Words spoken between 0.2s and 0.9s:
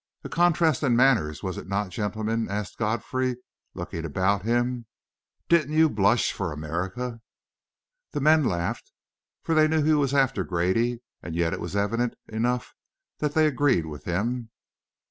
"A contrast